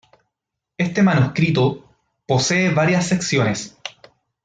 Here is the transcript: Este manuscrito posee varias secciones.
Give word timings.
Este 0.79 1.03
manuscrito 1.03 1.87
posee 2.27 2.73
varias 2.73 3.05
secciones. 3.05 3.77